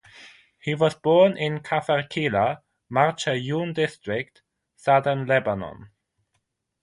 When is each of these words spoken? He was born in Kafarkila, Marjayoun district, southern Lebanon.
He 0.59 0.73
was 0.73 0.95
born 0.95 1.37
in 1.37 1.59
Kafarkila, 1.59 2.63
Marjayoun 2.91 3.75
district, 3.75 4.41
southern 4.75 5.27
Lebanon. 5.27 5.91